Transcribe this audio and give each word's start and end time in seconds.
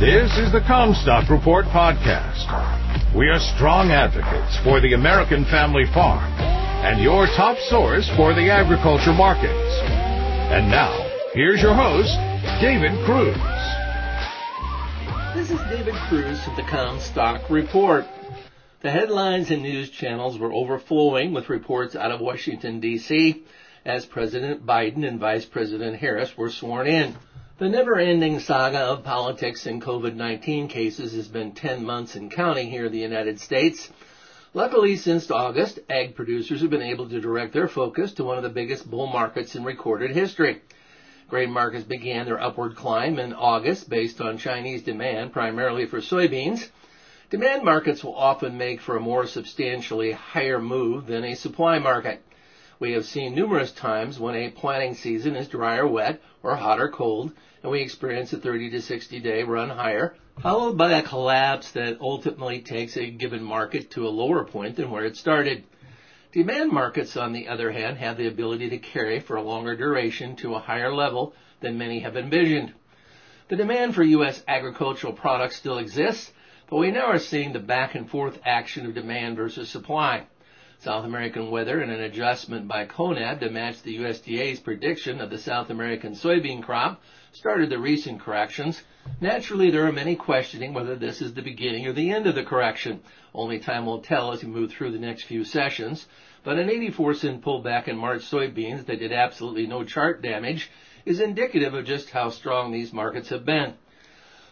This 0.00 0.36
is 0.38 0.50
the 0.50 0.58
Commstock 0.58 1.30
Report 1.30 1.66
podcast. 1.66 3.14
We 3.14 3.28
are 3.28 3.38
strong 3.38 3.92
advocates 3.92 4.58
for 4.64 4.80
the 4.80 4.94
American 4.94 5.44
family 5.44 5.84
farm 5.94 6.32
and 6.82 7.00
your 7.00 7.26
top 7.26 7.56
source 7.70 8.10
for 8.16 8.34
the 8.34 8.50
agriculture 8.50 9.12
markets. 9.12 9.78
And 10.50 10.68
now, 10.68 10.90
here's 11.32 11.62
your 11.62 11.74
host, 11.74 12.10
David 12.60 12.90
Cruz. 13.06 13.38
This 15.32 15.52
is 15.52 15.60
David 15.70 15.94
Cruz 16.08 16.40
of 16.48 16.56
the 16.56 16.62
Commstock 16.62 17.48
Report. 17.48 18.04
The 18.82 18.90
headlines 18.90 19.52
and 19.52 19.62
news 19.62 19.90
channels 19.90 20.36
were 20.40 20.52
overflowing 20.52 21.32
with 21.32 21.48
reports 21.48 21.94
out 21.94 22.10
of 22.10 22.20
Washington, 22.20 22.80
D.C. 22.80 23.44
as 23.84 24.04
President 24.06 24.66
Biden 24.66 25.06
and 25.06 25.20
Vice 25.20 25.44
President 25.44 25.96
Harris 26.00 26.36
were 26.36 26.50
sworn 26.50 26.88
in. 26.88 27.14
The 27.56 27.68
never-ending 27.68 28.40
saga 28.40 28.80
of 28.80 29.04
politics 29.04 29.64
and 29.64 29.80
COVID-19 29.80 30.68
cases 30.68 31.12
has 31.14 31.28
been 31.28 31.52
10 31.52 31.84
months 31.84 32.16
and 32.16 32.28
counting 32.28 32.68
here 32.68 32.86
in 32.86 32.92
the 32.92 32.98
United 32.98 33.38
States. 33.38 33.90
Luckily, 34.54 34.96
since 34.96 35.30
August, 35.30 35.78
ag 35.88 36.16
producers 36.16 36.62
have 36.62 36.70
been 36.70 36.82
able 36.82 37.08
to 37.08 37.20
direct 37.20 37.52
their 37.52 37.68
focus 37.68 38.12
to 38.14 38.24
one 38.24 38.38
of 38.38 38.42
the 38.42 38.48
biggest 38.48 38.90
bull 38.90 39.06
markets 39.06 39.54
in 39.54 39.62
recorded 39.62 40.10
history. 40.10 40.62
Grain 41.28 41.52
markets 41.52 41.84
began 41.84 42.26
their 42.26 42.42
upward 42.42 42.74
climb 42.74 43.20
in 43.20 43.32
August 43.32 43.88
based 43.88 44.20
on 44.20 44.36
Chinese 44.36 44.82
demand, 44.82 45.32
primarily 45.32 45.86
for 45.86 46.00
soybeans. 46.00 46.68
Demand 47.30 47.62
markets 47.62 48.02
will 48.02 48.16
often 48.16 48.58
make 48.58 48.80
for 48.80 48.96
a 48.96 49.00
more 49.00 49.28
substantially 49.28 50.10
higher 50.10 50.60
move 50.60 51.06
than 51.06 51.22
a 51.22 51.36
supply 51.36 51.78
market. 51.78 52.20
We 52.80 52.92
have 52.92 53.04
seen 53.04 53.36
numerous 53.36 53.70
times 53.70 54.18
when 54.18 54.34
a 54.34 54.50
planting 54.50 54.94
season 54.94 55.36
is 55.36 55.46
dry 55.46 55.76
or 55.76 55.86
wet, 55.86 56.20
or 56.42 56.56
hot 56.56 56.80
or 56.80 56.88
cold, 56.88 57.32
and 57.62 57.70
we 57.70 57.80
experience 57.80 58.32
a 58.32 58.38
30 58.38 58.70
to 58.70 58.82
60 58.82 59.20
day 59.20 59.44
run 59.44 59.70
higher, 59.70 60.16
followed 60.40 60.76
by 60.76 60.92
a 60.92 61.02
collapse 61.02 61.70
that 61.70 62.00
ultimately 62.00 62.60
takes 62.60 62.96
a 62.96 63.10
given 63.10 63.44
market 63.44 63.92
to 63.92 64.08
a 64.08 64.10
lower 64.10 64.44
point 64.44 64.74
than 64.74 64.90
where 64.90 65.04
it 65.04 65.16
started. 65.16 65.62
Demand 66.32 66.72
markets, 66.72 67.16
on 67.16 67.32
the 67.32 67.46
other 67.46 67.70
hand, 67.70 67.98
have 67.98 68.16
the 68.16 68.26
ability 68.26 68.68
to 68.70 68.78
carry 68.78 69.20
for 69.20 69.36
a 69.36 69.42
longer 69.42 69.76
duration 69.76 70.34
to 70.34 70.56
a 70.56 70.58
higher 70.58 70.92
level 70.92 71.32
than 71.60 71.78
many 71.78 72.00
have 72.00 72.16
envisioned. 72.16 72.74
The 73.48 73.56
demand 73.56 73.94
for 73.94 74.02
U.S. 74.02 74.42
agricultural 74.48 75.12
products 75.12 75.54
still 75.54 75.78
exists, 75.78 76.32
but 76.68 76.78
we 76.78 76.90
now 76.90 77.06
are 77.06 77.20
seeing 77.20 77.52
the 77.52 77.60
back 77.60 77.94
and 77.94 78.10
forth 78.10 78.40
action 78.44 78.84
of 78.84 78.94
demand 78.94 79.36
versus 79.36 79.68
supply. 79.68 80.26
South 80.80 81.04
American 81.04 81.50
weather 81.50 81.80
and 81.80 81.90
an 81.90 82.00
adjustment 82.00 82.68
by 82.68 82.84
CONAB 82.86 83.40
to 83.40 83.50
match 83.50 83.82
the 83.82 83.98
USDA's 83.98 84.60
prediction 84.60 85.20
of 85.20 85.30
the 85.30 85.38
South 85.38 85.70
American 85.70 86.14
soybean 86.14 86.62
crop 86.62 87.02
started 87.32 87.70
the 87.70 87.78
recent 87.78 88.20
corrections. 88.20 88.82
Naturally, 89.20 89.70
there 89.70 89.86
are 89.86 89.92
many 89.92 90.14
questioning 90.16 90.72
whether 90.72 90.96
this 90.96 91.20
is 91.20 91.34
the 91.34 91.42
beginning 91.42 91.86
or 91.86 91.92
the 91.92 92.10
end 92.10 92.26
of 92.26 92.34
the 92.34 92.44
correction. 92.44 93.00
Only 93.34 93.58
time 93.58 93.86
will 93.86 94.00
tell 94.00 94.32
as 94.32 94.42
we 94.42 94.48
move 94.48 94.70
through 94.70 94.92
the 94.92 94.98
next 94.98 95.24
few 95.24 95.44
sessions. 95.44 96.06
But 96.44 96.58
an 96.58 96.68
84 96.68 97.14
cent 97.14 97.42
pullback 97.42 97.88
in 97.88 97.96
March 97.96 98.22
soybeans 98.22 98.86
that 98.86 98.98
did 98.98 99.12
absolutely 99.12 99.66
no 99.66 99.84
chart 99.84 100.22
damage 100.22 100.70
is 101.04 101.20
indicative 101.20 101.74
of 101.74 101.86
just 101.86 102.10
how 102.10 102.30
strong 102.30 102.72
these 102.72 102.92
markets 102.92 103.30
have 103.30 103.44
been. 103.44 103.74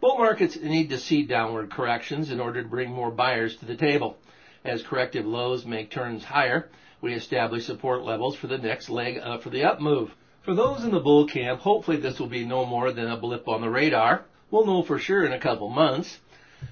Bull 0.00 0.18
markets 0.18 0.56
need 0.56 0.90
to 0.90 0.98
see 0.98 1.22
downward 1.22 1.70
corrections 1.70 2.30
in 2.30 2.40
order 2.40 2.62
to 2.62 2.68
bring 2.68 2.90
more 2.90 3.10
buyers 3.10 3.56
to 3.56 3.64
the 3.64 3.76
table. 3.76 4.18
As 4.66 4.82
corrective 4.82 5.24
lows 5.24 5.64
make 5.64 5.92
turns 5.92 6.24
higher, 6.24 6.68
we 7.00 7.14
establish 7.14 7.64
support 7.64 8.02
levels 8.02 8.34
for 8.34 8.48
the 8.48 8.58
next 8.58 8.90
leg 8.90 9.16
up 9.16 9.44
for 9.44 9.48
the 9.48 9.62
up 9.62 9.80
move. 9.80 10.16
For 10.42 10.54
those 10.54 10.82
in 10.82 10.90
the 10.90 10.98
bull 10.98 11.24
camp, 11.28 11.60
hopefully 11.60 11.98
this 11.98 12.18
will 12.18 12.26
be 12.26 12.44
no 12.44 12.64
more 12.66 12.90
than 12.90 13.08
a 13.08 13.16
blip 13.16 13.46
on 13.46 13.60
the 13.60 13.70
radar. 13.70 14.24
We'll 14.50 14.66
know 14.66 14.82
for 14.82 14.98
sure 14.98 15.24
in 15.24 15.32
a 15.32 15.38
couple 15.38 15.68
months. 15.68 16.18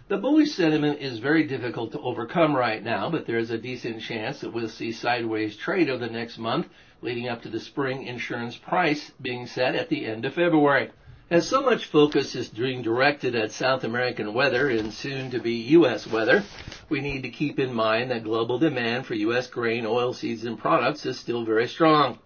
The 0.09 0.17
bullish 0.17 0.51
sentiment 0.51 1.03
is 1.03 1.21
very 1.21 1.47
difficult 1.47 1.93
to 1.93 2.01
overcome 2.01 2.57
right 2.57 2.83
now, 2.83 3.11
but 3.11 3.27
there's 3.27 3.51
a 3.51 3.59
decent 3.59 4.03
chance 4.03 4.41
that 4.41 4.53
we'll 4.53 4.69
see 4.69 4.91
sideways 4.91 5.57
trade 5.57 5.89
over 5.89 6.05
the 6.05 6.13
next 6.13 6.37
month 6.37 6.67
leading 7.01 7.29
up 7.29 7.43
to 7.43 7.49
the 7.49 7.61
spring 7.61 8.09
insurance 8.09 8.57
price 8.57 9.13
being 9.23 9.47
set 9.47 9.77
at 9.77 9.89
the 9.89 10.05
end 10.05 10.25
of 10.25 10.35
February. 10.35 10.91
As 11.31 11.49
so 11.49 11.63
much 11.63 11.87
focus 11.87 12.35
is 12.35 12.51
being 12.51 12.83
directed 12.83 13.35
at 13.35 13.51
South 13.51 13.83
American 13.83 14.35
weather 14.35 14.69
and 14.69 14.93
soon 14.93 15.31
to 15.31 15.39
be 15.39 15.55
U.S. 15.79 16.07
weather, 16.07 16.45
we 16.91 17.01
need 17.01 17.23
to 17.23 17.31
keep 17.31 17.59
in 17.59 17.73
mind 17.73 18.11
that 18.11 18.25
global 18.25 18.59
demand 18.59 19.07
for 19.07 19.15
U.S. 19.15 19.47
grain, 19.47 19.85
oilseeds, 19.85 20.45
and 20.45 20.59
products 20.59 21.07
is 21.07 21.19
still 21.19 21.43
very 21.43 21.67
strong. 21.67 22.19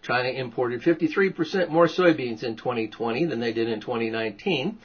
China 0.00 0.30
imported 0.30 0.80
53% 0.80 1.68
more 1.68 1.88
soybeans 1.88 2.42
in 2.42 2.56
2020 2.56 3.26
than 3.26 3.38
they 3.38 3.52
did 3.52 3.68
in 3.68 3.80
2019. 3.82 4.78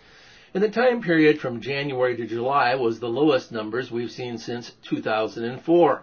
And 0.54 0.62
the 0.62 0.70
time 0.70 1.02
period 1.02 1.40
from 1.40 1.62
January 1.62 2.18
to 2.18 2.28
July 2.28 2.76
was 2.76 3.00
the 3.00 3.08
lowest 3.08 3.54
numbers 3.54 3.90
we've 3.90 4.12
seen 4.12 4.38
since 4.38 4.74
2004. 4.84 6.02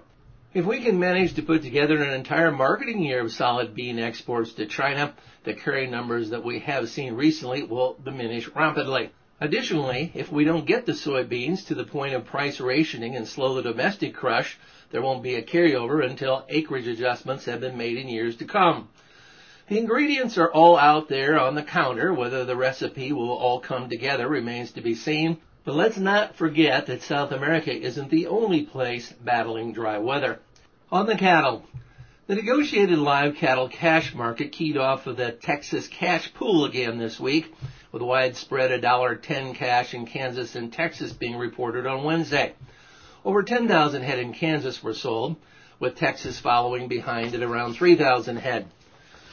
If 0.53 0.67
we 0.67 0.81
can 0.81 0.99
manage 0.99 1.35
to 1.35 1.43
put 1.43 1.63
together 1.63 2.03
an 2.03 2.13
entire 2.13 2.51
marketing 2.51 3.05
year 3.05 3.21
of 3.21 3.31
solid 3.31 3.73
bean 3.73 4.01
exports 4.01 4.53
to 4.55 4.67
China, 4.67 5.15
the 5.45 5.55
carry 5.55 5.87
numbers 5.87 6.31
that 6.31 6.45
we 6.45 6.59
have 6.59 6.89
seen 6.89 7.15
recently 7.15 7.63
will 7.63 7.97
diminish 8.05 8.49
rapidly. 8.49 9.11
Additionally, 9.41 10.11
if 10.13 10.33
we 10.33 10.43
don't 10.43 10.67
get 10.67 10.87
the 10.87 10.93
soybeans 10.93 11.65
to 11.69 11.77
the 11.77 11.85
point 11.85 12.15
of 12.15 12.25
price 12.25 12.61
rationing 12.61 13.15
and 13.15 13.29
slow 13.29 13.55
the 13.55 13.63
domestic 13.63 14.13
crush, 14.13 14.59
there 14.91 15.03
won't 15.03 15.23
be 15.23 15.37
a 15.37 15.43
carryover 15.43 16.05
until 16.05 16.45
acreage 16.49 16.89
adjustments 16.89 17.45
have 17.45 17.61
been 17.61 17.79
made 17.79 17.97
in 17.97 18.09
years 18.09 18.35
to 18.39 18.45
come. 18.45 18.89
The 19.69 19.79
ingredients 19.79 20.37
are 20.37 20.51
all 20.51 20.77
out 20.77 21.09
there 21.09 21.39
on 21.39 21.55
the 21.55 21.63
counter. 21.63 22.13
Whether 22.13 22.45
the 22.45 22.57
recipe 22.57 23.13
will 23.13 23.31
all 23.31 23.61
come 23.61 23.89
together 23.89 24.27
remains 24.27 24.73
to 24.73 24.81
be 24.81 24.97
seen. 24.97 25.39
But 25.65 25.75
let's 25.75 25.99
not 25.99 26.37
forget 26.37 26.87
that 26.87 27.03
South 27.03 27.33
America 27.33 27.71
isn't 27.71 28.11
the 28.11 28.29
only 28.29 28.63
place 28.63 29.13
battling 29.13 29.73
dry 29.73 29.99
weather. 29.99 30.41
On 30.91 31.07
the 31.07 31.17
cattle, 31.17 31.65
the 32.27 32.35
negotiated 32.35 32.99
live 32.99 33.37
cattle 33.37 33.69
cash 33.69 34.15
market 34.15 34.53
keyed 34.53 34.79
off 34.79 35.07
of 35.07 35.19
the 35.19 35.33
Texas 35.33 35.87
cash 35.87 36.33
pool 36.33 36.65
again 36.65 36.97
this 36.97 37.21
week, 37.21 37.53
with 37.93 38.01
widespread 38.01 38.71
$1.10 38.71 39.55
cash 39.55 39.93
in 39.93 40.07
Kansas 40.07 40.57
and 40.57 40.73
Texas 40.73 41.13
being 41.13 41.37
reported 41.37 41.87
on 41.87 42.05
Wednesday. 42.05 42.55
Over 43.23 43.43
10,000 43.43 44.03
head 44.03 44.19
in 44.19 44.33
Kansas 44.33 44.83
were 44.83 44.95
sold, 44.95 45.37
with 45.79 45.97
Texas 45.97 46.39
following 46.41 46.89
behind 46.89 47.35
at 47.35 47.43
around 47.43 47.75
3,000 47.75 48.37
head. 48.39 48.67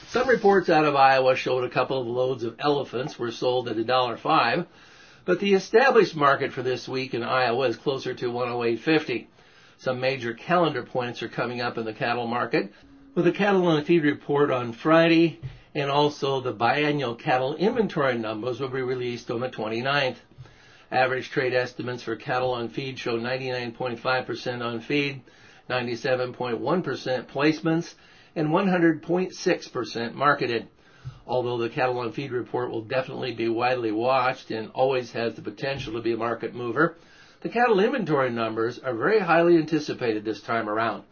Some 0.08 0.28
reports 0.28 0.68
out 0.68 0.84
of 0.84 0.94
Iowa 0.94 1.36
showed 1.36 1.64
a 1.64 1.70
couple 1.70 2.00
of 2.00 2.06
loads 2.06 2.44
of 2.44 2.56
elephants 2.58 3.18
were 3.18 3.30
sold 3.30 3.68
at 3.68 3.76
$1.05, 3.76 4.66
but 5.28 5.40
the 5.40 5.52
established 5.52 6.16
market 6.16 6.54
for 6.54 6.62
this 6.62 6.88
week 6.88 7.12
in 7.12 7.22
Iowa 7.22 7.68
is 7.68 7.76
closer 7.76 8.14
to 8.14 8.32
108.50. 8.32 9.26
Some 9.76 10.00
major 10.00 10.32
calendar 10.32 10.82
points 10.82 11.22
are 11.22 11.28
coming 11.28 11.60
up 11.60 11.76
in 11.76 11.84
the 11.84 11.92
cattle 11.92 12.26
market, 12.26 12.72
with 13.14 13.26
the 13.26 13.32
cattle 13.32 13.66
on 13.66 13.84
feed 13.84 14.04
report 14.04 14.50
on 14.50 14.72
Friday, 14.72 15.38
and 15.74 15.90
also 15.90 16.40
the 16.40 16.54
biannual 16.54 17.18
cattle 17.18 17.54
inventory 17.56 18.16
numbers 18.16 18.58
will 18.58 18.70
be 18.70 18.80
released 18.80 19.30
on 19.30 19.40
the 19.40 19.50
29th. 19.50 20.16
Average 20.90 21.28
trade 21.28 21.52
estimates 21.52 22.04
for 22.04 22.16
cattle 22.16 22.52
on 22.52 22.70
feed 22.70 22.98
show 22.98 23.18
99.5% 23.18 24.64
on 24.64 24.80
feed, 24.80 25.20
97.1% 25.68 27.26
placements, 27.26 27.94
and 28.34 28.48
100.6% 28.48 30.14
marketed. 30.14 30.68
Although 31.28 31.58
the 31.58 31.68
cattle 31.68 31.98
on 31.98 32.12
feed 32.12 32.32
report 32.32 32.70
will 32.70 32.80
definitely 32.80 33.34
be 33.34 33.50
widely 33.50 33.92
watched 33.92 34.50
and 34.50 34.70
always 34.72 35.12
has 35.12 35.34
the 35.34 35.42
potential 35.42 35.92
to 35.92 36.00
be 36.00 36.12
a 36.12 36.16
market 36.16 36.54
mover, 36.54 36.96
the 37.42 37.50
cattle 37.50 37.80
inventory 37.80 38.30
numbers 38.30 38.78
are 38.78 38.94
very 38.94 39.20
highly 39.20 39.58
anticipated 39.58 40.24
this 40.24 40.40
time 40.40 40.70
around, 40.70 41.02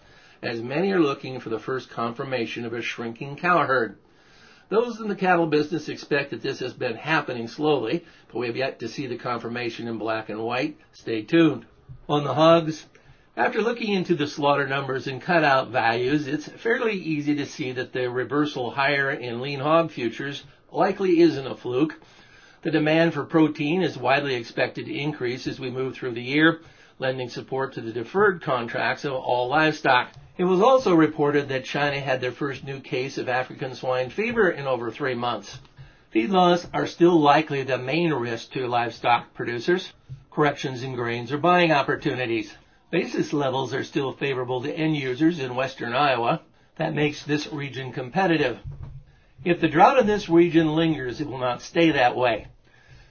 as 0.42 0.62
many 0.62 0.90
are 0.90 1.00
looking 1.00 1.38
for 1.38 1.50
the 1.50 1.58
first 1.58 1.90
confirmation 1.90 2.64
of 2.64 2.72
a 2.72 2.80
shrinking 2.80 3.36
cow 3.36 3.66
herd. 3.66 3.98
Those 4.70 5.00
in 5.00 5.08
the 5.08 5.14
cattle 5.14 5.48
business 5.48 5.90
expect 5.90 6.30
that 6.30 6.40
this 6.40 6.60
has 6.60 6.72
been 6.72 6.96
happening 6.96 7.46
slowly, 7.46 8.02
but 8.28 8.38
we 8.38 8.46
have 8.46 8.56
yet 8.56 8.78
to 8.80 8.88
see 8.88 9.06
the 9.06 9.18
confirmation 9.18 9.86
in 9.86 9.98
black 9.98 10.30
and 10.30 10.42
white. 10.42 10.78
Stay 10.92 11.22
tuned. 11.22 11.66
On 12.08 12.24
the 12.24 12.32
hogs, 12.32 12.86
after 13.36 13.60
looking 13.60 13.92
into 13.92 14.14
the 14.14 14.26
slaughter 14.26 14.66
numbers 14.66 15.06
and 15.06 15.20
cutout 15.20 15.68
values, 15.68 16.26
it's 16.26 16.48
fairly 16.48 16.94
easy 16.94 17.34
to 17.34 17.44
see 17.44 17.70
that 17.72 17.92
the 17.92 18.08
reversal 18.08 18.70
higher 18.70 19.10
in 19.10 19.42
lean 19.42 19.60
hog 19.60 19.90
futures 19.90 20.42
likely 20.72 21.20
isn't 21.20 21.46
a 21.46 21.54
fluke. 21.54 22.00
The 22.62 22.70
demand 22.70 23.12
for 23.12 23.24
protein 23.24 23.82
is 23.82 23.98
widely 23.98 24.36
expected 24.36 24.86
to 24.86 24.98
increase 24.98 25.46
as 25.46 25.60
we 25.60 25.70
move 25.70 25.94
through 25.94 26.12
the 26.12 26.22
year, 26.22 26.60
lending 26.98 27.28
support 27.28 27.74
to 27.74 27.82
the 27.82 27.92
deferred 27.92 28.40
contracts 28.40 29.04
of 29.04 29.12
all 29.12 29.48
livestock. 29.48 30.12
It 30.38 30.44
was 30.44 30.62
also 30.62 30.94
reported 30.94 31.50
that 31.50 31.66
China 31.66 32.00
had 32.00 32.22
their 32.22 32.32
first 32.32 32.64
new 32.64 32.80
case 32.80 33.18
of 33.18 33.28
African 33.28 33.74
swine 33.74 34.08
fever 34.08 34.48
in 34.48 34.66
over 34.66 34.90
three 34.90 35.14
months. 35.14 35.58
Feed 36.10 36.30
laws 36.30 36.66
are 36.72 36.86
still 36.86 37.20
likely 37.20 37.64
the 37.64 37.76
main 37.76 38.14
risk 38.14 38.52
to 38.52 38.66
livestock 38.66 39.34
producers. 39.34 39.92
Corrections 40.30 40.82
in 40.82 40.94
grains 40.94 41.32
are 41.32 41.38
buying 41.38 41.70
opportunities. 41.70 42.54
Basis 42.96 43.32
levels 43.34 43.74
are 43.74 43.84
still 43.84 44.14
favorable 44.14 44.62
to 44.62 44.74
end 44.74 44.96
users 44.96 45.38
in 45.38 45.54
western 45.54 45.92
Iowa. 45.92 46.40
That 46.78 46.94
makes 46.94 47.22
this 47.24 47.46
region 47.52 47.92
competitive. 47.92 48.58
If 49.44 49.60
the 49.60 49.68
drought 49.68 49.98
in 49.98 50.06
this 50.06 50.30
region 50.30 50.74
lingers, 50.74 51.20
it 51.20 51.26
will 51.26 51.36
not 51.36 51.60
stay 51.60 51.90
that 51.90 52.16
way. 52.16 52.46